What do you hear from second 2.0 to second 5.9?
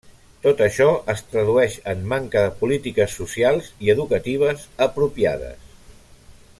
manca de polítiques socials i educatives apropiades.